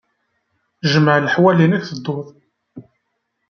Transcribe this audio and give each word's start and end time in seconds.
Jmeɛ 0.91 1.17
leḥwal-nnek 1.19 1.83
tedduḍ. 1.85 2.27